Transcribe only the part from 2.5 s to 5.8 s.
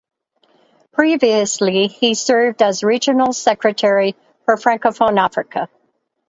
as Regional Secretary for Francophone Africa.